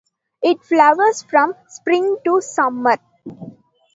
It 0.41 0.63
flowers 0.63 1.21
from 1.21 1.53
spring 1.67 2.17
to 2.25 2.41
summer. 2.41 2.97